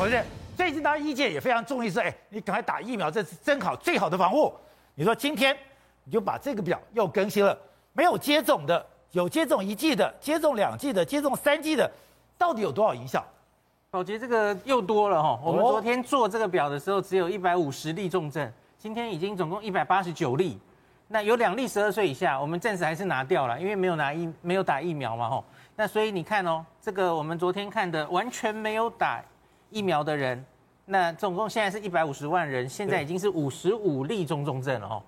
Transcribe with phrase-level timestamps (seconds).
[0.00, 0.24] 同学，
[0.56, 4.50] 最近大家医界也非常重视说，哎，你赶快打疫苗，这是真好，最好的防护。
[4.94, 5.54] 你说今天
[6.04, 7.54] 你就把这个表又更新了，
[7.92, 11.92] 没有接种的，有接种一剂的，接种两剂的，接种三剂的，
[12.38, 13.22] 到底有多少影响？
[13.90, 15.38] 我觉得，这个又多了哈。
[15.44, 20.58] 我们昨天做这个表的时候，只有一百五十例重症，今天已经总共一百八十九例。
[21.08, 25.44] 那有两例十二岁以下，我们暂时还是拿掉了，因为没有拿疫没有打疫苗嘛吼。
[25.76, 29.22] 那所以你看哦，这个我们昨天看的完全没有打
[29.70, 30.44] 疫苗的人，
[30.84, 35.02] 那总共现在是一百五十万人，现在已经是五十五例中重症了哦。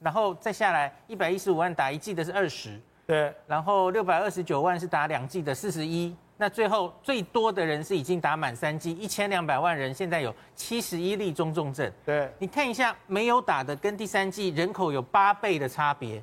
[0.00, 6.14] 然后再下来一百一十五万打一剂的是二十，对，然后六百二十九万是打两剂的四十一。
[6.38, 11.88] 那最后最多的人是已经打满三剂，一千两百万人，现在有七十一例中重症。
[12.04, 16.20] 对，你看一下没有打的跟第三剂人口有八倍的差别，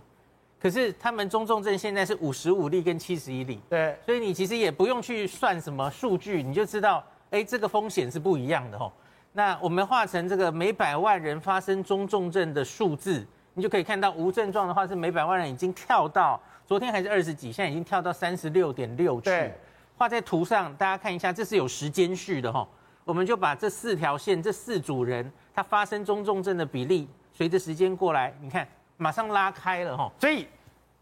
[0.59, 3.61] 可是他们中重症现在是五十五例跟七十一例。
[3.69, 7.01] 对，所以你其实也不用去算什么数据，你就知道，
[7.31, 8.91] 哎，这个风险是不一样的哦。
[9.33, 19.51] 那我们画成这个每百万人发生中重症的数字，你就可以看到无症状的话是每百万人已经跳到昨天还是二十几，现在已经跳到三十六点六去。
[19.97, 22.67] 画在图上，大家看一下，这是有时间序的哈。
[23.03, 30.11] 我们就把这四条线，这四组人他发生中重症的比例，随着时间过来，你看马上拉开了哈。
[30.19, 30.47] 所以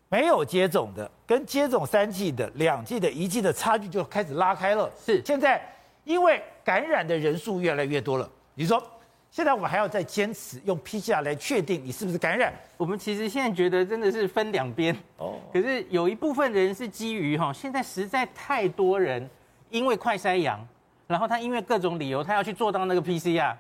[0.10, 4.90] 没有接种的跟接种三剂的、两剂的、一剂的差距就开始拉开了。
[4.98, 5.62] 是，现在
[6.08, 8.82] 因为感染的人数越来越多了，你说。
[9.30, 12.52] 现在我们还要再坚持用 PCR 来确定你是不是感染。
[12.78, 15.36] 我们其实现在觉得真的是分两边哦。
[15.52, 19.30] 可是有一部分人是基于哈，现在实在太多人
[19.70, 20.66] 因为快筛阳，
[21.08, 23.54] 然后他因为各种理由他要去做到那个 PCR，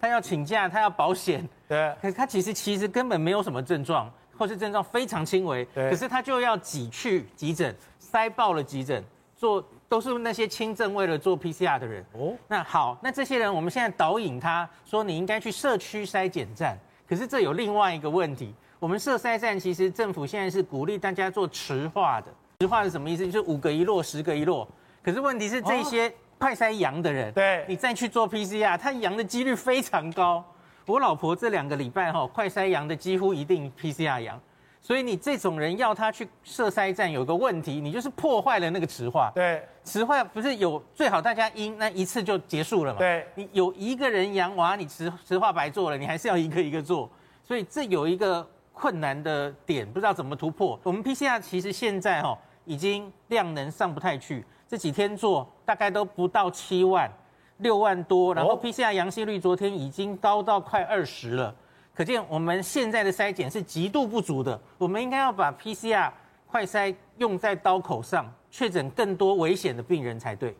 [0.00, 1.46] 他要请假，他要保险。
[1.68, 1.94] 对。
[2.00, 5.66] 可是他其实其实根本没有什么症状，或是症状非常轻微。
[5.66, 5.90] 对。
[5.90, 9.04] 可是他就要挤去急诊，塞爆了急诊
[9.36, 9.62] 做。
[9.90, 12.32] 都是那些轻症为了做 PCR 的人哦。
[12.46, 16.78] 那好，那这些人我们现在导引他说，你应该去社区筛检站。
[17.08, 22.28] 可是这有另外一个问题，我们社筛站其实政府现在是鼓励大家做池化的。
[22.60, 23.26] 池化是什么意思？
[23.26, 24.68] 就是五个一落，十个一落。
[25.02, 30.44] 可是问题是这些快筛阳的人，对，你再去做 PCR，他阳的几率非常高。
[30.86, 34.40] 我老婆这两个礼拜哈，快筛阳的几乎一定 PCR 阳。
[34.82, 39.30] 所以你这种人要他去设筛站，有个问题，你就是破坏了那个池化。
[39.34, 42.98] 对，池化不是有最好大家阴那一次就结束了嘛？
[42.98, 47.08] 对，你有一个人阳哇，你池池化白做了，你还是要一个一个做。
[47.44, 50.80] 所以这有一个困难的点，不知道怎么突破。
[50.82, 57.10] 我们 PCR 其实现在哈已经量能上不太去，这几天做大概都不到七万，
[57.58, 61.54] 六万多，然后 PCR 阳性率昨天已经高到快二十了。
[61.94, 66.10] 可见我们现在的筛检是极度不足的，我们应该要把 PCR
[66.46, 70.54] 快筛用在刀口上，确诊更多危险的病人才对。